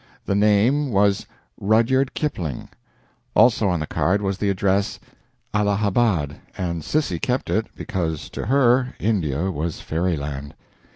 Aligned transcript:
The 0.25 0.33
name 0.33 0.89
was 0.91 1.27
Rudyard 1.59 2.15
Kipling. 2.15 2.69
Also 3.35 3.69
on 3.69 3.79
the 3.81 3.85
card 3.85 4.19
was 4.19 4.39
the 4.39 4.49
address 4.49 4.99
Allahabad, 5.53 6.37
and 6.57 6.81
Sissy 6.81 7.21
kept 7.21 7.51
it, 7.51 7.67
because, 7.75 8.27
to 8.31 8.47
her, 8.47 8.95
India 8.97 9.51
was 9.51 9.79
fairyland. 9.79 10.55